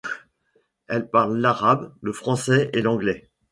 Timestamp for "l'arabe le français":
1.37-2.71